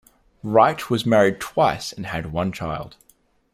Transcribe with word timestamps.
Wright 0.41 0.89
was 0.89 1.05
married 1.05 1.39
twice 1.39 1.91
and 1.91 2.07
had 2.07 2.31
one 2.33 2.51
child. 2.51 2.97